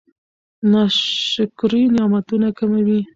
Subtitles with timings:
[0.71, 2.99] ناشکري نعمتونه کموي.